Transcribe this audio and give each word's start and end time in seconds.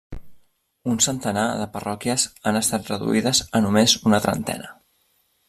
Un 0.93 0.95
centenar 1.07 1.43
de 1.59 1.67
parròquies 1.75 2.25
han 2.53 2.59
estat 2.63 2.91
reduïdes 2.93 3.43
a 3.61 3.63
només 3.67 3.95
una 4.11 4.23
trentena. 4.27 4.75